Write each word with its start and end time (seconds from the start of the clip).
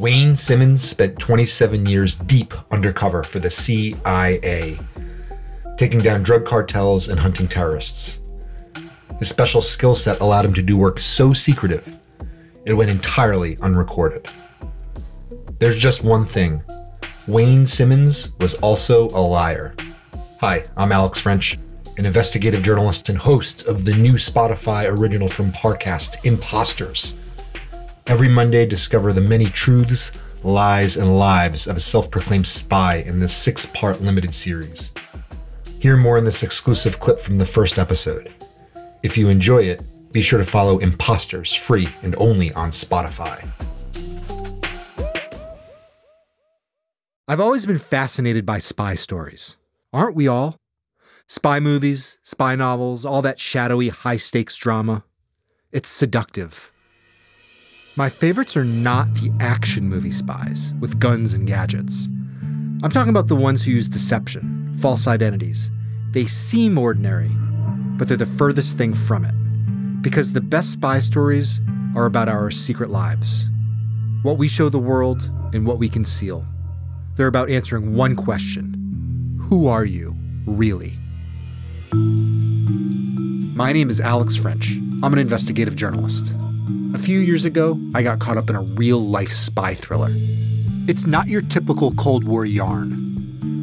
Wayne 0.00 0.34
Simmons 0.34 0.82
spent 0.82 1.18
27 1.18 1.84
years 1.84 2.14
deep 2.14 2.54
undercover 2.72 3.22
for 3.22 3.38
the 3.38 3.50
CIA, 3.50 4.80
taking 5.76 6.00
down 6.00 6.22
drug 6.22 6.46
cartels 6.46 7.10
and 7.10 7.20
hunting 7.20 7.46
terrorists. 7.46 8.20
His 9.18 9.28
special 9.28 9.60
skill 9.60 9.94
set 9.94 10.22
allowed 10.22 10.46
him 10.46 10.54
to 10.54 10.62
do 10.62 10.78
work 10.78 11.00
so 11.00 11.34
secretive, 11.34 11.98
it 12.64 12.72
went 12.72 12.90
entirely 12.90 13.58
unrecorded. 13.58 14.26
There's 15.58 15.76
just 15.76 16.02
one 16.02 16.24
thing 16.24 16.62
Wayne 17.28 17.66
Simmons 17.66 18.32
was 18.40 18.54
also 18.54 19.08
a 19.08 19.20
liar. 19.20 19.74
Hi, 20.40 20.64
I'm 20.78 20.92
Alex 20.92 21.20
French, 21.20 21.58
an 21.98 22.06
investigative 22.06 22.62
journalist 22.62 23.10
and 23.10 23.18
host 23.18 23.66
of 23.66 23.84
the 23.84 23.92
new 23.92 24.14
Spotify 24.14 24.90
original 24.90 25.28
from 25.28 25.52
Parcast, 25.52 26.24
Impostors. 26.24 27.18
Every 28.10 28.28
Monday, 28.28 28.66
discover 28.66 29.12
the 29.12 29.20
many 29.20 29.44
truths, 29.44 30.10
lies, 30.42 30.96
and 30.96 31.16
lives 31.16 31.68
of 31.68 31.76
a 31.76 31.80
self 31.80 32.10
proclaimed 32.10 32.48
spy 32.48 32.96
in 32.96 33.20
this 33.20 33.32
six 33.32 33.66
part 33.66 34.00
limited 34.00 34.34
series. 34.34 34.92
Hear 35.78 35.96
more 35.96 36.18
in 36.18 36.24
this 36.24 36.42
exclusive 36.42 36.98
clip 36.98 37.20
from 37.20 37.38
the 37.38 37.46
first 37.46 37.78
episode. 37.78 38.32
If 39.04 39.16
you 39.16 39.28
enjoy 39.28 39.62
it, 39.62 39.82
be 40.10 40.22
sure 40.22 40.40
to 40.40 40.44
follow 40.44 40.78
Impostors 40.78 41.54
free 41.54 41.88
and 42.02 42.16
only 42.18 42.52
on 42.54 42.72
Spotify. 42.72 43.48
I've 47.28 47.38
always 47.38 47.64
been 47.64 47.78
fascinated 47.78 48.44
by 48.44 48.58
spy 48.58 48.96
stories. 48.96 49.56
Aren't 49.92 50.16
we 50.16 50.26
all? 50.26 50.56
Spy 51.28 51.60
movies, 51.60 52.18
spy 52.24 52.56
novels, 52.56 53.04
all 53.04 53.22
that 53.22 53.38
shadowy, 53.38 53.90
high 53.90 54.16
stakes 54.16 54.56
drama. 54.56 55.04
It's 55.70 55.88
seductive. 55.88 56.72
My 58.00 58.08
favorites 58.08 58.56
are 58.56 58.64
not 58.64 59.12
the 59.12 59.30
action 59.40 59.86
movie 59.86 60.10
spies 60.10 60.72
with 60.80 60.98
guns 60.98 61.34
and 61.34 61.46
gadgets. 61.46 62.08
I'm 62.82 62.90
talking 62.90 63.10
about 63.10 63.28
the 63.28 63.36
ones 63.36 63.62
who 63.62 63.72
use 63.72 63.90
deception, 63.90 64.74
false 64.78 65.06
identities. 65.06 65.70
They 66.12 66.24
seem 66.24 66.78
ordinary, 66.78 67.28
but 67.98 68.08
they're 68.08 68.16
the 68.16 68.24
furthest 68.24 68.78
thing 68.78 68.94
from 68.94 69.26
it. 69.26 69.34
Because 70.00 70.32
the 70.32 70.40
best 70.40 70.72
spy 70.72 71.00
stories 71.00 71.60
are 71.94 72.06
about 72.06 72.30
our 72.30 72.50
secret 72.50 72.88
lives 72.88 73.50
what 74.22 74.38
we 74.38 74.48
show 74.48 74.70
the 74.70 74.78
world 74.78 75.28
and 75.52 75.66
what 75.66 75.76
we 75.76 75.90
conceal. 75.90 76.46
They're 77.16 77.26
about 77.26 77.50
answering 77.50 77.92
one 77.92 78.16
question 78.16 79.36
Who 79.50 79.68
are 79.68 79.84
you, 79.84 80.16
really? 80.46 80.94
My 83.54 83.74
name 83.74 83.90
is 83.90 84.00
Alex 84.00 84.36
French. 84.36 84.78
I'm 85.02 85.12
an 85.12 85.18
investigative 85.18 85.76
journalist. 85.76 86.34
A 86.94 86.98
few 86.98 87.18
years 87.18 87.44
ago, 87.44 87.78
I 87.94 88.02
got 88.02 88.18
caught 88.18 88.36
up 88.36 88.50
in 88.50 88.56
a 88.56 88.62
real 88.62 89.00
life 89.00 89.32
spy 89.32 89.74
thriller. 89.74 90.10
It's 90.88 91.06
not 91.06 91.28
your 91.28 91.40
typical 91.40 91.92
Cold 91.92 92.24
War 92.24 92.44
yarn. 92.44 92.92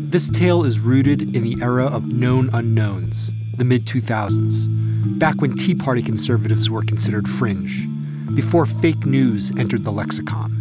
This 0.09 0.29
tale 0.29 0.63
is 0.63 0.79
rooted 0.79 1.35
in 1.35 1.43
the 1.43 1.57
era 1.61 1.85
of 1.85 2.07
known 2.07 2.49
unknowns, 2.53 3.31
the 3.57 3.65
mid 3.65 3.85
2000s, 3.85 5.19
back 5.19 5.41
when 5.41 5.55
Tea 5.55 5.75
Party 5.75 6.01
conservatives 6.01 6.69
were 6.69 6.81
considered 6.83 7.27
fringe, 7.27 7.85
before 8.33 8.65
fake 8.65 9.05
news 9.05 9.51
entered 9.57 9.83
the 9.83 9.91
lexicon, 9.91 10.51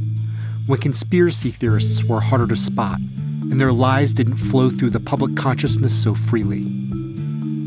when 0.67 0.81
conspiracy 0.81 1.51
theorists 1.51 2.03
were 2.03 2.21
harder 2.21 2.47
to 2.49 2.57
spot, 2.57 2.99
and 2.99 3.61
their 3.61 3.73
lies 3.73 4.13
didn't 4.13 4.37
flow 4.37 4.71
through 4.71 4.91
the 4.91 5.01
public 5.01 5.37
consciousness 5.37 5.95
so 5.95 6.15
freely. 6.15 6.65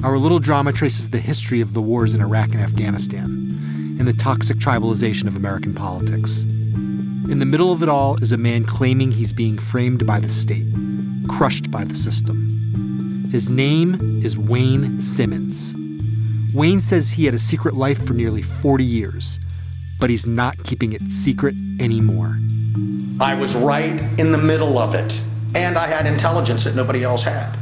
Our 0.03 0.17
little 0.17 0.39
drama 0.39 0.73
traces 0.73 1.09
the 1.09 1.19
history 1.19 1.61
of 1.61 1.73
the 1.73 1.81
wars 1.81 2.13
in 2.13 2.21
Iraq 2.21 2.49
and 2.49 2.61
Afghanistan 2.61 3.38
and 3.99 4.07
the 4.07 4.13
toxic 4.13 4.57
tribalization 4.57 5.27
of 5.27 5.35
American 5.35 5.73
politics. 5.73 6.43
In 6.43 7.37
the 7.37 7.45
middle 7.45 7.71
of 7.71 7.83
it 7.83 7.89
all 7.89 8.15
is 8.23 8.31
a 8.31 8.37
man 8.37 8.65
claiming 8.65 9.11
he's 9.11 9.33
being 9.33 9.59
framed 9.59 10.07
by 10.07 10.19
the 10.19 10.29
state, 10.29 10.65
crushed 11.27 11.69
by 11.69 11.83
the 11.83 11.93
system. 11.93 13.27
His 13.29 13.49
name 13.49 14.21
is 14.23 14.37
Wayne 14.37 14.99
Simmons. 14.99 15.75
Wayne 16.55 16.81
says 16.81 17.11
he 17.11 17.25
had 17.25 17.35
a 17.35 17.39
secret 17.39 17.75
life 17.75 18.03
for 18.07 18.13
nearly 18.13 18.41
40 18.41 18.83
years, 18.83 19.39
but 19.99 20.09
he's 20.09 20.25
not 20.25 20.63
keeping 20.63 20.93
it 20.93 21.01
secret 21.11 21.53
anymore. 21.79 22.39
I 23.19 23.35
was 23.35 23.55
right 23.55 24.01
in 24.17 24.31
the 24.31 24.37
middle 24.37 24.79
of 24.79 24.95
it, 24.95 25.21
and 25.53 25.77
I 25.77 25.87
had 25.87 26.07
intelligence 26.07 26.63
that 26.63 26.75
nobody 26.75 27.03
else 27.03 27.21
had. 27.21 27.55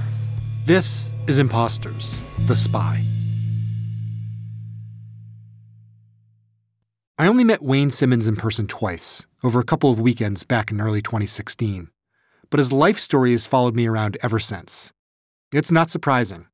This 0.64 1.12
is 1.28 1.40
Impostors, 1.40 2.22
The 2.46 2.56
Spy. 2.56 3.04
I 7.20 7.26
only 7.26 7.44
met 7.44 7.64
Wayne 7.64 7.90
Simmons 7.90 8.28
in 8.28 8.36
person 8.36 8.68
twice, 8.68 9.26
over 9.44 9.60
a 9.60 9.66
couple 9.66 9.90
of 9.90 10.00
weekends 10.00 10.44
back 10.44 10.70
in 10.70 10.80
early 10.80 11.02
2016. 11.02 11.90
But 12.52 12.60
his 12.60 12.72
life 12.72 13.00
story 13.00 13.32
has 13.32 13.48
followed 13.48 13.76
me 13.76 13.88
around 13.88 14.18
ever 14.22 14.38
since. 14.38 14.94
It's 15.52 15.72
not 15.72 15.90
surprising, 15.90 16.46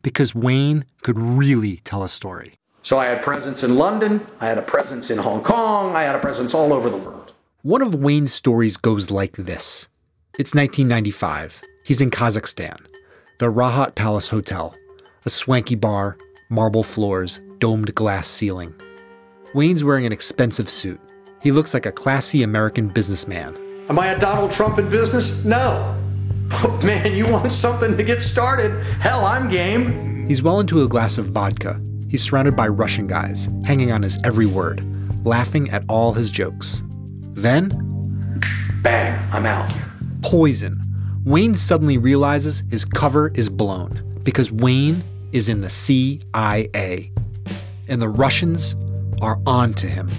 because 0.00 0.32
Wayne 0.32 0.84
could 1.02 1.18
really 1.18 1.78
tell 1.78 2.04
a 2.04 2.08
story. 2.08 2.54
So 2.84 3.00
I 3.00 3.06
had 3.06 3.20
presence 3.20 3.64
in 3.64 3.74
London, 3.74 4.24
I 4.40 4.46
had 4.46 4.58
a 4.58 4.62
presence 4.62 5.10
in 5.10 5.18
Hong 5.18 5.42
Kong, 5.42 5.96
I 5.96 6.04
had 6.04 6.14
a 6.14 6.20
presence 6.20 6.54
all 6.54 6.72
over 6.72 6.88
the 6.88 6.96
world. 6.96 7.32
One 7.62 7.82
of 7.82 7.96
Wayne's 7.96 8.32
stories 8.32 8.76
goes 8.76 9.10
like 9.10 9.32
this 9.32 9.88
It's 10.38 10.54
1995. 10.54 11.62
He's 11.82 12.00
in 12.00 12.12
Kazakhstan, 12.12 12.86
the 13.40 13.46
Rahat 13.46 13.96
Palace 13.96 14.28
Hotel, 14.28 14.72
a 15.26 15.30
swanky 15.30 15.74
bar, 15.74 16.16
marble 16.48 16.84
floors, 16.84 17.40
domed 17.58 17.92
glass 17.96 18.28
ceiling. 18.28 18.72
Wayne's 19.54 19.84
wearing 19.84 20.06
an 20.06 20.12
expensive 20.12 20.70
suit. 20.70 20.98
He 21.42 21.52
looks 21.52 21.74
like 21.74 21.84
a 21.84 21.92
classy 21.92 22.42
American 22.42 22.88
businessman. 22.88 23.54
Am 23.90 23.98
I 23.98 24.08
a 24.08 24.18
Donald 24.18 24.50
Trump 24.50 24.78
in 24.78 24.88
business? 24.88 25.44
No. 25.44 25.94
But 26.48 26.82
man, 26.82 27.14
you 27.14 27.30
want 27.30 27.52
something 27.52 27.94
to 27.96 28.02
get 28.02 28.22
started? 28.22 28.70
Hell, 29.00 29.26
I'm 29.26 29.50
game. 29.50 30.26
He's 30.26 30.42
well 30.42 30.60
into 30.60 30.82
a 30.82 30.88
glass 30.88 31.18
of 31.18 31.26
vodka. 31.26 31.78
He's 32.08 32.22
surrounded 32.22 32.56
by 32.56 32.68
Russian 32.68 33.06
guys, 33.06 33.48
hanging 33.66 33.92
on 33.92 34.02
his 34.02 34.18
every 34.24 34.46
word, 34.46 34.82
laughing 35.24 35.68
at 35.70 35.84
all 35.88 36.12
his 36.14 36.30
jokes. 36.30 36.82
Then, 37.32 38.40
bang, 38.82 39.18
I'm 39.32 39.44
out. 39.44 39.70
Poison. 40.22 40.80
Wayne 41.24 41.56
suddenly 41.56 41.98
realizes 41.98 42.62
his 42.70 42.86
cover 42.86 43.30
is 43.34 43.50
blown 43.50 44.20
because 44.24 44.50
Wayne 44.50 45.02
is 45.32 45.50
in 45.50 45.60
the 45.60 45.70
CIA. 45.70 47.12
And 47.88 48.00
the 48.00 48.08
Russians 48.08 48.76
are 49.22 49.40
on 49.46 49.72
to 49.74 49.86
him. 49.86 50.10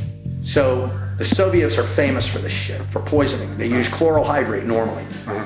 So 0.42 0.88
the 1.18 1.26
Soviets 1.26 1.78
are 1.78 1.84
famous 1.84 2.28
for 2.28 2.40
this 2.40 2.52
shit, 2.52 2.82
for 2.84 3.02
poisoning. 3.02 3.58
They 3.58 3.68
use 3.68 3.88
chloral 3.88 4.24
hydrate 4.24 4.64
normally. 4.64 5.04
Uh-huh. 5.04 5.46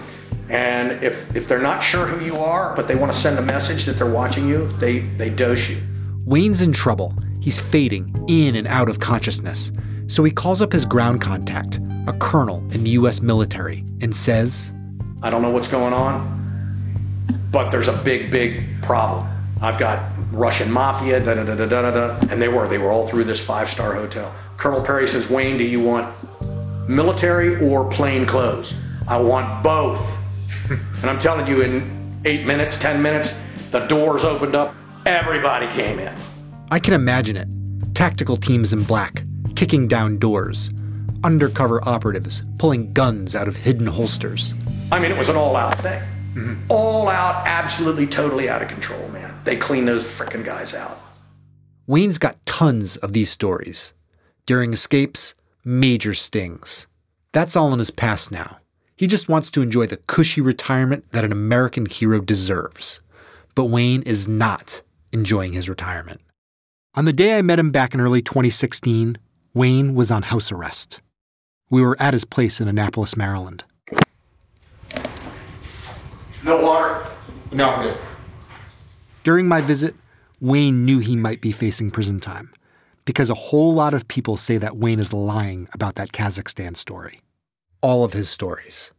And 0.50 1.04
if, 1.04 1.36
if 1.36 1.48
they're 1.48 1.62
not 1.62 1.84
sure 1.84 2.06
who 2.06 2.24
you 2.24 2.38
are, 2.38 2.74
but 2.76 2.88
they 2.88 2.96
want 2.96 3.12
to 3.12 3.18
send 3.18 3.38
a 3.38 3.42
message 3.42 3.84
that 3.86 3.98
they're 3.98 4.10
watching 4.10 4.48
you, 4.48 4.68
they, 4.78 5.00
they 5.00 5.30
dose 5.30 5.70
you. 5.70 5.78
Wayne's 6.26 6.62
in 6.62 6.72
trouble. 6.72 7.14
He's 7.42 7.60
fading 7.60 8.14
in 8.30 8.56
and 8.56 8.68
out 8.68 8.90
of 8.90 9.00
consciousness. 9.00 9.72
So 10.08 10.24
he 10.24 10.32
calls 10.32 10.62
up 10.62 10.72
his 10.72 10.86
ground 10.86 11.22
contact, 11.22 11.80
a 12.08 12.14
colonel 12.14 12.60
in 12.72 12.86
the 12.86 12.92
US 12.92 13.22
military, 13.22 13.84
and 14.02 14.16
says, 14.16 14.74
I 15.22 15.30
don't 15.30 15.42
know 15.42 15.52
what's 15.52 15.68
going 15.68 15.94
on, 15.94 16.76
but 17.52 17.70
there's 17.70 17.90
a 17.90 17.98
big, 18.04 18.32
big 18.32 18.82
problem. 18.82 19.28
I've 19.62 19.80
got 19.80 20.12
Russian 20.32 20.72
mafia, 20.72 21.20
da 21.20 21.34
da 21.34 21.44
da 21.44 21.56
da 21.56 21.66
da 21.66 21.92
da, 21.92 22.20
and 22.30 22.42
they 22.42 22.48
were. 22.48 22.68
They 22.68 22.78
were 22.78 22.92
all 22.92 23.08
through 23.08 23.24
this 23.24 23.44
five 23.44 23.70
star 23.70 23.94
hotel. 23.94 24.34
Colonel 24.58 24.84
Perry 24.84 25.08
says, 25.08 25.30
Wayne, 25.30 25.58
do 25.58 25.64
you 25.64 25.84
want 25.84 26.14
military 26.88 27.60
or 27.62 27.90
plain 27.90 28.26
clothes? 28.26 28.80
I 29.08 29.18
want 29.18 29.64
both. 29.64 30.18
and 31.02 31.10
I'm 31.10 31.20
telling 31.20 31.48
you, 31.48 31.62
in 31.62 32.20
eight 32.26 32.46
minutes, 32.46 32.80
ten 32.80 33.02
minutes, 33.02 33.40
the 33.72 33.80
doors 33.88 34.24
opened 34.24 34.56
up. 34.56 34.76
Everybody 35.06 35.68
came 35.68 36.00
in. 36.00 36.14
I 36.70 36.80
can 36.80 36.94
imagine 36.94 37.38
it. 37.38 37.48
Tactical 37.96 38.38
teams 38.38 38.74
in 38.74 38.84
black, 38.84 39.24
kicking 39.56 39.88
down 39.88 40.18
doors. 40.18 40.70
Undercover 41.24 41.84
operatives 41.88 42.44
pulling 42.60 42.94
guns 42.94 43.36
out 43.36 43.48
of 43.48 43.56
hidden 43.56 43.88
holsters. 43.88 44.54
I 44.92 45.00
mean, 45.00 45.12
it 45.12 45.18
was 45.18 45.30
an 45.30 45.36
all 45.36 45.56
out 45.56 45.78
thing. 45.80 46.02
Mm-hmm. 46.34 46.66
All 46.70 47.10
out, 47.10 47.48
absolutely, 47.48 48.06
totally 48.06 48.50
out 48.50 48.62
of 48.62 48.68
control, 48.68 49.08
man. 49.10 49.17
They 49.48 49.56
clean 49.56 49.86
those 49.86 50.04
frickin' 50.04 50.44
guys 50.44 50.74
out. 50.74 51.00
Wayne's 51.86 52.18
got 52.18 52.46
tons 52.46 52.98
of 52.98 53.14
these 53.14 53.30
stories. 53.30 53.94
During 54.46 54.74
escapes, 54.74 55.36
major 55.64 56.14
stings. 56.14 56.86
That's 57.32 57.56
all 57.56 57.72
in 57.72 57.80
his 57.80 57.90
past 57.90 58.30
now. 58.30 58.58
He 58.98 59.08
just 59.08 59.30
wants 59.30 59.50
to 59.52 59.62
enjoy 59.62 59.86
the 59.86 60.02
cushy 60.06 60.42
retirement 60.42 61.14
that 61.14 61.24
an 61.24 61.32
American 61.32 61.86
hero 61.86 62.20
deserves. 62.20 63.00
But 63.56 63.70
Wayne 63.70 64.02
is 64.02 64.28
not 64.28 64.82
enjoying 65.14 65.54
his 65.54 65.70
retirement. 65.70 66.20
On 66.96 67.06
the 67.06 67.14
day 67.14 67.38
I 67.38 67.42
met 67.42 67.58
him 67.58 67.72
back 67.72 67.94
in 67.94 68.02
early 68.02 68.22
2016, 68.22 69.18
Wayne 69.54 69.96
was 69.96 70.12
on 70.12 70.24
house 70.24 70.52
arrest. 70.52 71.00
We 71.70 71.82
were 71.82 71.96
at 72.02 72.14
his 72.14 72.26
place 72.26 72.60
in 72.60 72.68
Annapolis, 72.68 73.16
Maryland. 73.16 73.64
No 76.44 76.62
water? 76.62 77.08
No, 77.54 77.70
I'm 77.70 77.84
good. 77.84 78.07
During 79.28 79.50
my 79.50 79.60
visit, 79.60 79.94
Wayne 80.40 80.86
knew 80.86 81.00
he 81.00 81.18
might 81.18 81.42
be 81.42 81.52
facing 81.52 81.92
prison 81.92 82.22
time 82.22 82.54
because 83.04 83.30
a 83.30 83.34
whole 83.34 83.74
lot 83.74 83.94
of 83.94 84.08
people 84.08 84.38
say 84.38 84.58
that 84.58 84.78
Wayne 84.78 85.02
is 85.02 85.12
lying 85.12 85.68
about 85.74 85.96
that 85.96 86.14
Kazakhstan 86.14 86.78
story. 86.78 87.20
all 87.82 88.06
of 88.06 88.14
his 88.14 88.30
stories. 88.30 88.94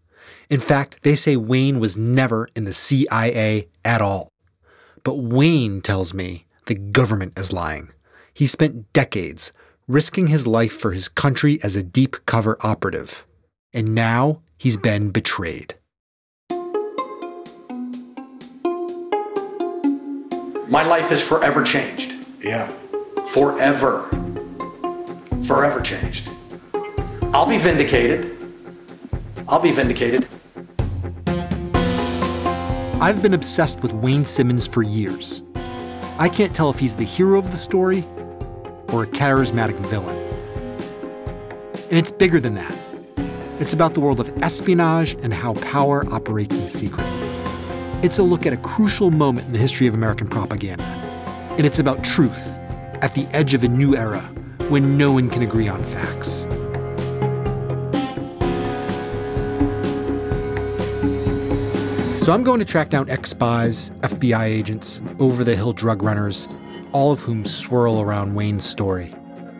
In 0.50 0.60
fact, 0.60 1.02
they 1.02 1.14
say 1.14 1.34
Wayne 1.34 1.80
was 1.80 1.96
never 1.96 2.46
in 2.54 2.64
the 2.64 2.74
CIA 2.74 3.68
at 3.86 4.02
all. 4.02 4.28
But 5.02 5.14
Wayne 5.14 5.80
tells 5.80 6.12
me 6.12 6.44
the 6.66 6.74
government 6.74 7.38
is 7.38 7.50
lying. 7.50 7.88
He 8.34 8.46
spent 8.46 8.92
decades 8.92 9.50
risking 9.86 10.26
his 10.26 10.46
life 10.46 10.74
for 10.74 10.92
his 10.92 11.08
country 11.08 11.58
as 11.62 11.74
a 11.74 11.82
deep 11.82 12.16
cover 12.26 12.58
operative. 12.60 13.26
And 13.72 13.94
now 13.94 14.42
he's 14.58 14.76
been 14.76 15.08
betrayed. 15.08 15.74
My 20.68 20.82
life 20.82 21.10
is 21.12 21.26
forever 21.26 21.64
changed. 21.64 22.12
Yeah. 22.42 22.66
Forever. 23.28 24.02
Forever 25.46 25.80
changed. 25.80 26.28
I'll 27.32 27.48
be 27.48 27.56
vindicated. 27.56 28.36
I'll 29.48 29.60
be 29.60 29.72
vindicated. 29.72 30.28
I've 33.00 33.22
been 33.22 33.32
obsessed 33.32 33.80
with 33.80 33.92
Wayne 33.94 34.26
Simmons 34.26 34.66
for 34.66 34.82
years. 34.82 35.42
I 36.18 36.28
can't 36.28 36.54
tell 36.54 36.68
if 36.68 36.78
he's 36.78 36.96
the 36.96 37.04
hero 37.04 37.38
of 37.38 37.50
the 37.50 37.56
story 37.56 38.04
or 38.92 39.04
a 39.04 39.06
charismatic 39.06 39.76
villain. 39.86 40.16
And 41.84 41.96
it's 41.96 42.10
bigger 42.10 42.40
than 42.40 42.56
that. 42.56 42.78
It's 43.58 43.72
about 43.72 43.94
the 43.94 44.00
world 44.00 44.20
of 44.20 44.42
espionage 44.42 45.14
and 45.22 45.32
how 45.32 45.54
power 45.54 46.04
operates 46.12 46.56
in 46.58 46.68
secret. 46.68 47.06
It's 48.00 48.18
a 48.18 48.22
look 48.22 48.46
at 48.46 48.52
a 48.52 48.56
crucial 48.58 49.10
moment 49.10 49.48
in 49.48 49.52
the 49.52 49.58
history 49.58 49.88
of 49.88 49.94
American 49.94 50.28
propaganda. 50.28 50.84
And 51.56 51.66
it's 51.66 51.80
about 51.80 52.04
truth 52.04 52.56
at 53.02 53.12
the 53.12 53.26
edge 53.32 53.54
of 53.54 53.64
a 53.64 53.68
new 53.68 53.96
era 53.96 54.20
when 54.68 54.96
no 54.96 55.10
one 55.10 55.28
can 55.28 55.42
agree 55.42 55.66
on 55.66 55.82
facts. 55.82 56.46
So 62.24 62.32
I'm 62.32 62.44
going 62.44 62.60
to 62.60 62.64
track 62.64 62.88
down 62.88 63.10
ex 63.10 63.30
spies, 63.30 63.90
FBI 64.02 64.44
agents, 64.44 65.02
over 65.18 65.42
the 65.42 65.56
hill 65.56 65.72
drug 65.72 66.04
runners, 66.04 66.46
all 66.92 67.10
of 67.10 67.22
whom 67.22 67.44
swirl 67.44 68.00
around 68.00 68.32
Wayne's 68.32 68.64
story. 68.64 69.12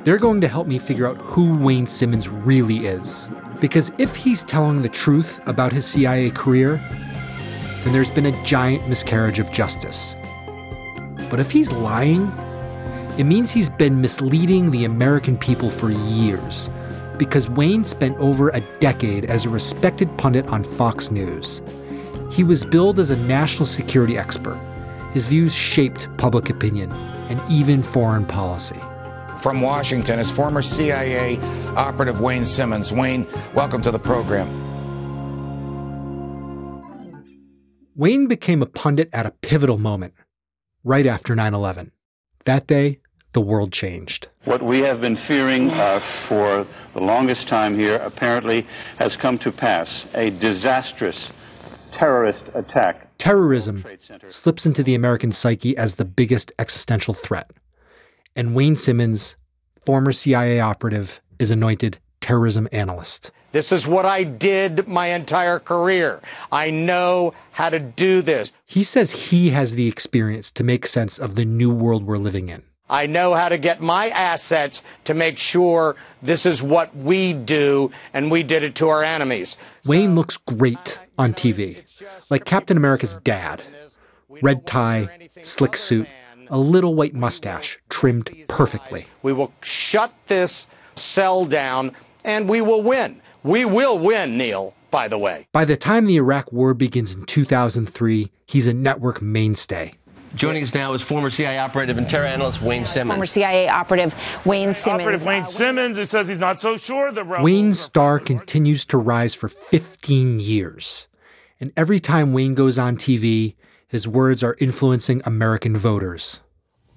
They're 0.05 0.17
going 0.17 0.41
to 0.43 0.49
help 0.49 0.69
me 0.69 0.79
figure 0.79 1.09
out 1.09 1.17
who 1.17 1.59
Wayne 1.59 1.89
Simmons 1.89 2.29
really 2.29 2.87
is. 2.87 3.31
Because 3.61 3.91
if 3.99 4.15
he's 4.15 4.45
telling 4.45 4.83
the 4.83 4.89
truth 4.89 5.41
about 5.49 5.73
his 5.73 5.85
CIA 5.85 6.31
career, 6.31 6.81
then 7.89 7.95
there's 7.95 8.11
been 8.11 8.27
a 8.27 8.45
giant 8.45 8.87
miscarriage 8.87 9.39
of 9.39 9.51
justice. 9.51 10.15
But 11.31 11.41
if 11.41 11.51
he's 11.51 11.73
lying, 11.73 12.31
it 13.17 13.25
means 13.25 13.51
he's 13.51 13.71
been 13.71 14.03
misleading 14.03 14.71
the 14.71 14.85
American 14.85 15.39
people 15.39 15.71
for 15.71 15.91
years. 15.91 16.69
Because 17.17 17.49
Wayne 17.49 17.87
spent 17.87 18.19
over 18.19 18.51
a 18.51 18.61
decade 18.79 19.25
as 19.25 19.47
a 19.47 19.49
respected 19.49 20.15
pundit 20.19 20.47
on 20.49 20.65
Fox 20.65 21.11
News. 21.11 21.63
He 22.31 22.45
was 22.45 22.63
billed 22.63 22.99
as 22.99 23.09
a 23.09 23.17
national 23.17 23.65
security 23.65 24.19
expert. 24.19 24.61
His 25.15 25.25
views 25.25 25.55
shaped 25.55 26.15
public 26.19 26.51
opinion 26.51 26.93
and 27.31 27.41
even 27.51 27.83
foreign 27.83 28.27
policy. 28.27 28.79
From 29.41 29.63
Washington 29.63 30.19
is 30.19 30.31
former 30.31 30.61
CIA 30.61 31.39
operative 31.75 32.21
Wayne 32.21 32.45
Simmons. 32.45 32.93
Wayne, 32.93 33.27
welcome 33.55 33.81
to 33.81 33.91
the 33.91 33.99
program. 33.99 34.68
Wayne 37.99 38.29
became 38.29 38.63
a 38.63 38.67
pundit 38.67 39.09
at 39.13 39.27
a 39.27 39.33
pivotal 39.43 39.77
moment, 39.77 40.15
right 40.85 41.05
after 41.05 41.35
9 41.35 41.53
11. 41.53 41.91
That 42.45 42.69
day, 42.69 43.01
the 43.33 43.41
world 43.41 43.73
changed. 43.73 44.29
What 44.45 44.63
we 44.63 44.79
have 44.83 45.01
been 45.01 45.17
fearing 45.17 45.71
uh, 45.73 45.99
for 45.99 46.65
the 46.95 47.01
longest 47.01 47.49
time 47.49 47.77
here 47.77 47.97
apparently 47.97 48.69
has 49.01 49.17
come 49.17 49.37
to 49.39 49.51
pass 49.51 50.07
a 50.15 50.31
disastrous 50.31 51.33
terrorist 51.93 52.45
attack. 52.55 53.09
Terrorism 53.19 53.85
slips 54.29 54.65
into 54.65 54.85
the 54.85 54.95
American 54.95 55.33
psyche 55.33 55.77
as 55.77 55.97
the 55.97 56.05
biggest 56.05 56.53
existential 56.57 57.15
threat. 57.15 57.51
And 58.37 58.55
Wayne 58.55 58.77
Simmons, 58.77 59.35
former 59.85 60.13
CIA 60.13 60.61
operative, 60.61 61.21
is 61.41 61.51
anointed 61.51 61.99
terrorism 62.29 62.69
analyst. 62.73 63.31
This 63.53 63.73
is 63.73 63.87
what 63.87 64.05
I 64.05 64.23
did 64.23 64.87
my 64.87 65.07
entire 65.07 65.59
career. 65.59 66.21
I 66.53 66.69
know 66.69 67.33
how 67.53 67.71
to 67.71 67.79
do 67.79 68.21
this. 68.21 68.53
He 68.67 68.83
says 68.83 69.31
he 69.31 69.49
has 69.49 69.77
the 69.77 69.89
experience 69.89 70.51
to 70.51 70.63
make 70.63 70.87
sense 70.87 71.19
of 71.19 71.37
the 71.37 71.47
new 71.47 71.71
world 71.71 72.05
we're 72.05 72.19
living 72.19 72.51
in. 72.51 72.65
I 72.91 73.07
know 73.07 73.33
how 73.33 73.49
to 73.49 73.57
get 73.57 73.81
my 73.81 74.11
assets 74.11 74.83
to 75.05 75.15
make 75.15 75.39
sure 75.39 75.97
this 76.21 76.45
is 76.45 76.63
what 76.63 76.95
we 76.95 77.33
do, 77.33 77.91
and 78.13 78.31
we 78.31 78.43
did 78.43 78.63
it 78.63 78.75
to 78.75 78.91
our 78.91 79.03
enemies. 79.03 79.57
Wayne 79.87 80.15
looks 80.15 80.37
great 80.37 81.01
on 81.17 81.33
TV, 81.33 81.83
like 82.29 82.45
Captain 82.45 82.77
America's 82.77 83.17
dad. 83.25 83.63
Red 84.43 84.67
tie, 84.67 85.31
slick 85.41 85.79
suit, 85.79 86.07
a 86.51 86.59
little 86.59 86.95
white 86.95 87.15
mustache 87.15 87.79
trimmed 87.89 88.31
perfectly. 88.49 89.07
We 89.23 89.33
will 89.33 89.55
shut 89.63 90.13
this 90.27 90.67
cell 90.99 91.45
down, 91.45 91.93
and 92.25 92.49
we 92.49 92.61
will 92.61 92.83
win. 92.83 93.21
We 93.43 93.65
will 93.65 93.99
win, 93.99 94.37
Neil, 94.37 94.75
by 94.91 95.09
the 95.09 95.19
way. 95.19 95.47
By 95.53 95.65
the 95.65 95.77
time 95.77 96.07
the 96.07 96.17
Iraq 96.17 96.53
War 96.53 96.75
begins 96.75 97.15
in 97.15 97.25
2003, 97.25 98.31
he's 98.47 98.67
a 98.67 98.75
network 98.75 99.23
mainstay. 99.23 99.95
Joining 100.35 100.63
us 100.63 100.75
now 100.75 100.93
is 100.93 101.03
former 101.03 101.31
CIA 101.31 101.59
operative 101.59 101.97
and 101.97 102.09
terror 102.09 102.27
analyst 102.27 102.61
Wayne 102.61 102.85
Simmons. 102.85 103.15
Former 103.15 103.27
CIA 103.27 103.69
operative 103.69 104.15
Wayne 104.45 104.73
Simmons. 104.73 105.03
Operative 105.03 105.27
Wayne 105.27 105.43
uh, 105.43 105.47
Simmons, 105.47 105.97
who 105.97 106.05
says 106.05 106.29
he's 106.29 106.41
not 106.41 106.61
so 106.61 106.77
sure 106.77 107.11
the 107.11 107.25
Wayne's 107.25 107.81
star 107.81 108.19
continues 108.19 108.85
to 108.87 108.99
rise 108.99 109.35
for 109.35 109.49
15 109.49 110.41
years. 110.41 111.09
And 111.61 111.73
every 111.77 111.99
time 111.99 112.33
Wayne 112.33 112.55
goes 112.55 112.79
on 112.79 112.97
TV, 112.97 113.55
his 113.89 114.07
words 114.07 114.43
are 114.43 114.55
influencing 114.61 115.23
American 115.25 115.77
voters. 115.77 116.41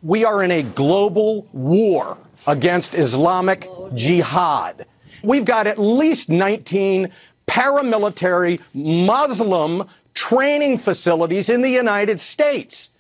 We 0.04 0.26
are 0.26 0.44
in 0.44 0.52
a 0.52 0.64
global 0.64 1.48
war 1.54 2.18
against 2.48 2.96
Islamic 2.96 3.70
jihad. 3.94 4.86
We've 5.24 5.46
got 5.46 5.68
at 5.68 5.78
least 5.80 6.30
19 6.30 7.12
paramilitary 7.48 8.62
Muslim 8.74 9.88
training 10.14 10.78
facilities 10.78 11.50
in 11.50 11.62
the 11.62 11.70
United 11.70 12.20
States. 12.20 12.92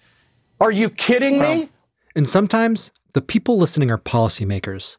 Are 0.59 0.71
you 0.71 0.89
kidding 0.89 1.39
me? 1.39 1.69
And 2.15 2.27
sometimes 2.27 2.91
the 3.13 3.21
people 3.21 3.57
listening 3.57 3.89
are 3.91 3.97
policymakers, 3.97 4.97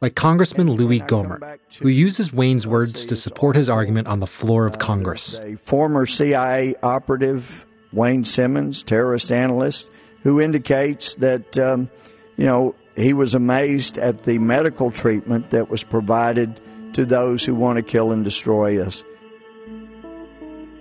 like 0.00 0.14
Congressman 0.14 0.70
Louis 0.70 1.00
Gohmert, 1.00 1.58
who 1.80 1.88
uses 1.88 2.32
Wayne's 2.32 2.66
words 2.66 3.04
to 3.06 3.16
support 3.16 3.56
his 3.56 3.68
argument 3.68 4.08
on 4.08 4.20
the 4.20 4.26
floor 4.26 4.66
of 4.66 4.78
Congress. 4.78 5.38
A 5.40 5.56
former 5.56 6.06
CIA 6.06 6.74
operative, 6.82 7.44
Wayne 7.92 8.24
Simmons, 8.24 8.82
terrorist 8.82 9.30
analyst, 9.30 9.88
who 10.22 10.40
indicates 10.40 11.14
that, 11.16 11.58
um, 11.58 11.90
you 12.36 12.46
know, 12.46 12.74
he 12.96 13.12
was 13.12 13.34
amazed 13.34 13.98
at 13.98 14.24
the 14.24 14.38
medical 14.38 14.90
treatment 14.90 15.50
that 15.50 15.68
was 15.70 15.82
provided 15.82 16.60
to 16.94 17.04
those 17.04 17.44
who 17.44 17.54
want 17.54 17.76
to 17.76 17.82
kill 17.82 18.12
and 18.12 18.24
destroy 18.24 18.82
us. 18.82 19.04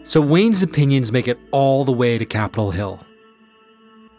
So 0.03 0.19
Wayne's 0.19 0.63
opinions 0.63 1.11
make 1.11 1.27
it 1.27 1.39
all 1.51 1.85
the 1.85 1.91
way 1.91 2.17
to 2.17 2.25
Capitol 2.25 2.71
Hill. 2.71 3.05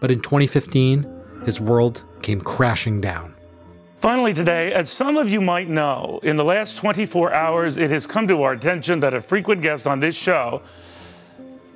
But 0.00 0.11
in 0.11 0.20
2015, 0.20 1.06
his 1.44 1.61
world 1.61 2.04
came 2.22 2.40
crashing 2.40 3.00
down. 3.00 3.34
Finally, 4.00 4.32
today, 4.32 4.72
as 4.72 4.90
some 4.90 5.16
of 5.16 5.28
you 5.28 5.40
might 5.40 5.68
know, 5.68 6.18
in 6.22 6.37
the 6.37 6.44
last 6.44 6.76
24 6.76 7.32
hours, 7.32 7.76
it 7.76 7.90
has 7.90 8.06
come 8.06 8.26
to 8.26 8.42
our 8.42 8.52
attention 8.52 9.00
that 9.00 9.14
a 9.14 9.20
frequent 9.20 9.62
guest 9.62 9.87
on 9.87 10.00
this 10.00 10.16
show 10.16 10.62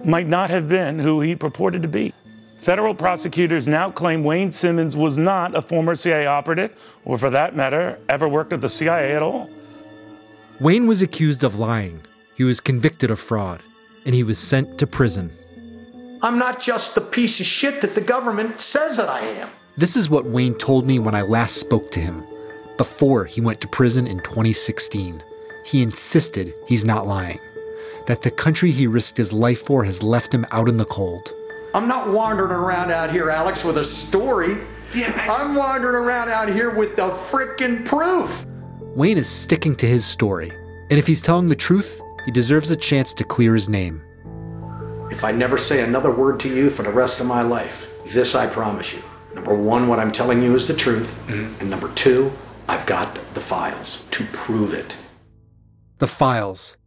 might 0.05 0.27
not 0.27 0.51
have 0.51 0.69
been 0.69 0.99
who 0.99 1.21
he 1.21 1.37
purported 1.37 1.83
to 1.83 1.89
be. 1.89 2.13
Federal 2.61 2.95
prosecutors 2.95 3.69
now 3.69 3.91
claim 3.91 4.25
Wayne 4.25 4.51
Simmons 4.51 4.97
was 4.97 5.19
not 5.19 5.55
a 5.55 5.63
former 5.63 5.95
CIA 5.95 6.27
operative, 6.27 6.77
or 7.05 7.17
for 7.17 7.31
that 7.31 7.55
matter, 7.55 7.99
ever 8.09 8.29
worked 8.29 8.53
at 8.53 8.61
the 8.61 8.69
CIA 8.69 9.15
at 9.15 9.23
all. 9.23 9.49
Wayne 10.59 10.87
was 10.87 11.03
accused 11.03 11.45
of 11.45 11.59
lying. 11.59 12.01
He 12.35 12.43
was 12.43 12.61
convicted 12.61 13.11
of 13.11 13.21
fraud, 13.21 13.63
and 14.07 14.15
he 14.15 14.23
was 14.23 14.39
sent 14.39 14.79
to 14.79 14.87
prison. 14.87 15.31
I'm 16.23 16.39
not 16.39 16.61
just 16.61 16.95
the 16.95 17.03
piece 17.03 17.39
of 17.41 17.47
shit 17.47 17.83
that 17.83 17.95
the 17.95 18.01
government 18.01 18.63
says 18.63 18.97
that 18.97 19.11
I 19.11 19.21
am. 19.21 19.51
This 19.77 19.97
is 19.97 20.09
what 20.09 20.25
Wayne 20.25 20.55
told 20.55 20.87
me 20.87 20.99
when 20.99 21.15
I 21.15 21.21
last 21.21 21.57
spoke 21.57 21.91
to 21.91 22.01
him, 22.01 22.25
before 22.79 23.27
he 23.27 23.43
went 23.43 23.61
to 23.61 23.69
prison 23.69 24.07
in 24.07 24.21
2016. 24.21 25.23
He 25.67 25.83
insisted 25.83 26.55
he's 26.67 26.87
not 26.87 27.07
lying, 27.07 27.41
that 28.07 28.23
the 28.23 28.31
country 28.31 28.71
he 28.71 28.87
risked 28.87 29.19
his 29.19 29.35
life 29.35 29.61
for 29.61 29.85
has 29.85 30.03
left 30.03 30.33
him 30.35 30.47
out 30.53 30.71
in 30.71 30.79
the 30.79 30.87
cold. 30.87 31.35
I'm 31.75 31.87
not 31.87 32.09
wandering 32.09 32.53
around 32.53 32.91
out 32.91 33.11
here, 33.11 33.29
Alex, 33.29 33.63
with 33.63 33.77
a 33.77 33.85
story. 33.85 34.57
Yeah, 34.95 35.13
I'm 35.31 35.55
wandering 35.55 35.97
around 35.97 36.31
out 36.31 36.49
here 36.49 36.71
with 36.71 36.97
the 36.97 37.11
frickin' 37.11 37.85
proof. 37.85 38.47
Wayne 38.97 39.19
is 39.19 39.29
sticking 39.29 39.77
to 39.77 39.87
his 39.87 40.07
story, 40.07 40.51
and 40.89 40.99
if 40.99 41.07
he's 41.07 41.21
telling 41.21 41.51
the 41.51 41.55
truth, 41.55 42.01
he 42.25 42.31
deserves 42.31 42.71
a 42.71 42.77
chance 42.77 43.13
to 43.13 43.25
clear 43.25 43.53
his 43.53 43.69
name. 43.69 44.01
If 45.11 45.23
I 45.23 45.33
never 45.33 45.59
say 45.59 45.85
another 45.85 46.11
word 46.11 46.41
to 46.41 46.49
you 46.49 46.71
for 46.71 46.83
the 46.83 46.91
rest 46.91 47.21
of 47.21 47.27
my 47.27 47.43
life, 47.43 48.03
this 48.07 48.35
I 48.35 48.47
promise 48.47 48.95
you. 48.95 49.03
Number 49.35 49.55
one, 49.55 49.87
what 49.87 49.99
I'm 49.99 50.11
telling 50.11 50.43
you 50.43 50.55
is 50.55 50.67
the 50.67 50.73
truth. 50.73 51.15
Mm-hmm. 51.27 51.61
And 51.61 51.69
number 51.69 51.93
two, 51.93 52.33
I've 52.71 52.87
got 52.87 53.15
the 53.35 53.41
files 53.41 54.03
to 54.13 54.25
prove 54.33 54.73
it. 54.73 54.97
The 55.99 56.07
files. 56.07 56.79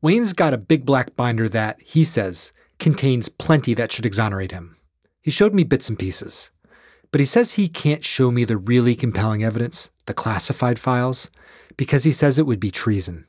Wayne's 0.00 0.32
got 0.32 0.52
a 0.52 0.58
big 0.58 0.84
black 0.84 1.14
binder 1.14 1.48
that, 1.48 1.80
he 1.80 2.02
says, 2.02 2.52
contains 2.80 3.28
plenty 3.28 3.72
that 3.74 3.92
should 3.92 4.04
exonerate 4.04 4.50
him. 4.50 4.78
He 5.20 5.30
showed 5.30 5.54
me 5.54 5.62
bits 5.62 5.88
and 5.88 5.96
pieces. 5.96 6.50
But 7.12 7.20
he 7.20 7.24
says 7.24 7.52
he 7.52 7.68
can't 7.68 8.02
show 8.02 8.32
me 8.32 8.44
the 8.44 8.56
really 8.56 8.96
compelling 8.96 9.44
evidence, 9.44 9.90
the 10.06 10.14
classified 10.14 10.78
files, 10.78 11.30
because 11.76 12.04
he 12.04 12.12
says 12.12 12.38
it 12.38 12.46
would 12.46 12.60
be 12.60 12.70
treason. 12.70 13.26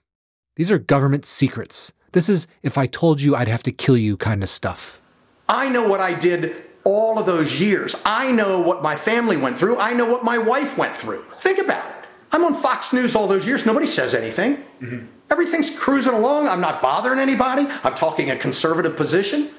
These 0.56 0.72
are 0.72 0.80
government 0.80 1.26
secrets. 1.26 1.94
This 2.12 2.30
is 2.30 2.48
if 2.62 2.78
I 2.78 2.86
told 2.86 3.22
you 3.22 3.36
I'd 3.36 3.48
have 3.48 3.64
to 3.64 3.72
kill 3.72 3.98
you 3.98 4.18
kind 4.18 4.44
of 4.44 4.50
stuff. 4.50 5.02
I 5.50 5.70
know 5.70 5.88
what 5.88 6.00
I 6.00 6.14
did 6.14 6.56
all 6.84 7.18
of 7.18 7.26
those 7.26 7.60
years. 7.60 7.96
I 8.06 8.32
know 8.32 8.60
what 8.60 8.84
my 8.84 8.96
family 8.96 9.38
went 9.38 9.58
through. 9.58 9.78
I 9.78 9.94
know 9.94 10.12
what 10.12 10.24
my 10.24 10.38
wife 10.38 10.78
went 10.78 10.96
through. 10.96 11.24
Think 11.34 11.60
about 11.60 11.90
it. 11.90 12.08
I'm 12.32 12.44
on 12.44 12.54
Fox 12.56 12.94
News 12.94 13.16
all 13.16 13.28
those 13.28 13.46
years. 13.46 13.66
Nobody 13.66 13.88
says 13.88 14.14
anything. 14.14 14.58
Mm-hmm. 14.82 15.06
Everything's 15.30 15.78
cruising 15.78 16.14
along. 16.14 16.48
I'm 16.48 16.62
not 16.62 16.82
bothering 16.82 17.20
anybody. 17.20 17.68
I'm 17.84 17.96
talking 17.96 18.30
a 18.30 18.36
conservative 18.36 18.98
position. 18.98 19.50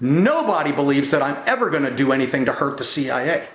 Nobody 0.00 0.72
believes 0.72 1.10
that 1.10 1.22
I'm 1.22 1.36
ever 1.46 1.70
going 1.70 1.84
to 1.84 1.94
do 1.94 2.12
anything 2.12 2.44
to 2.46 2.52
hurt 2.52 2.78
the 2.78 2.84
CIA. 2.84 3.48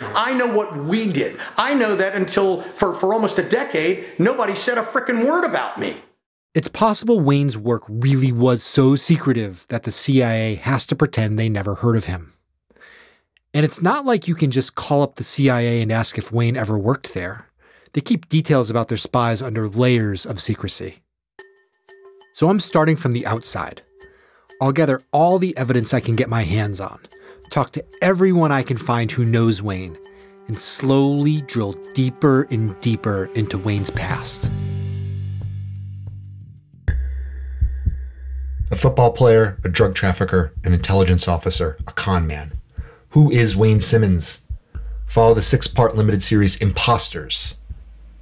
I 0.00 0.32
know 0.34 0.46
what 0.46 0.76
we 0.76 1.12
did. 1.12 1.38
I 1.56 1.74
know 1.74 1.96
that 1.96 2.14
until 2.14 2.62
for, 2.62 2.94
for 2.94 3.12
almost 3.12 3.38
a 3.38 3.42
decade, 3.42 4.18
nobody 4.18 4.54
said 4.54 4.78
a 4.78 4.82
freaking 4.82 5.26
word 5.26 5.44
about 5.44 5.78
me. 5.78 5.96
It's 6.54 6.68
possible 6.68 7.20
Wayne's 7.20 7.56
work 7.56 7.82
really 7.88 8.32
was 8.32 8.62
so 8.62 8.96
secretive 8.96 9.66
that 9.68 9.82
the 9.82 9.92
CIA 9.92 10.54
has 10.56 10.86
to 10.86 10.96
pretend 10.96 11.38
they 11.38 11.48
never 11.48 11.76
heard 11.76 11.96
of 11.96 12.06
him. 12.06 12.32
And 13.52 13.64
it's 13.64 13.82
not 13.82 14.04
like 14.04 14.28
you 14.28 14.34
can 14.34 14.50
just 14.50 14.74
call 14.74 15.02
up 15.02 15.16
the 15.16 15.24
CIA 15.24 15.82
and 15.82 15.90
ask 15.90 16.18
if 16.18 16.32
Wayne 16.32 16.56
ever 16.56 16.78
worked 16.78 17.14
there. 17.14 17.46
They 17.92 18.00
keep 18.00 18.28
details 18.28 18.70
about 18.70 18.88
their 18.88 18.98
spies 18.98 19.42
under 19.42 19.68
layers 19.68 20.26
of 20.26 20.40
secrecy. 20.40 21.02
So 22.34 22.48
I'm 22.48 22.60
starting 22.60 22.96
from 22.96 23.12
the 23.12 23.26
outside. 23.26 23.82
I'll 24.60 24.72
gather 24.72 25.00
all 25.12 25.38
the 25.38 25.56
evidence 25.56 25.94
I 25.94 26.00
can 26.00 26.16
get 26.16 26.28
my 26.28 26.42
hands 26.42 26.80
on 26.80 27.00
talk 27.48 27.72
to 27.72 27.84
everyone 28.02 28.52
I 28.52 28.62
can 28.62 28.78
find 28.78 29.10
who 29.10 29.24
knows 29.24 29.62
Wayne, 29.62 29.96
and 30.46 30.58
slowly 30.58 31.42
drill 31.42 31.74
deeper 31.94 32.42
and 32.50 32.78
deeper 32.80 33.26
into 33.34 33.58
Wayne's 33.58 33.90
past. 33.90 34.50
A 38.70 38.76
football 38.76 39.12
player, 39.12 39.58
a 39.64 39.68
drug 39.68 39.94
trafficker, 39.94 40.52
an 40.64 40.74
intelligence 40.74 41.26
officer, 41.26 41.78
a 41.86 41.92
con 41.92 42.26
man. 42.26 42.58
Who 43.10 43.30
is 43.30 43.56
Wayne 43.56 43.80
Simmons? 43.80 44.46
Follow 45.06 45.32
the 45.32 45.42
six 45.42 45.66
part 45.66 45.96
limited 45.96 46.22
series 46.22 46.56
Impostors. 46.56 47.56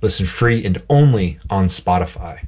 Listen 0.00 0.24
free 0.24 0.64
and 0.64 0.82
only 0.88 1.40
on 1.50 1.66
Spotify. 1.66 2.46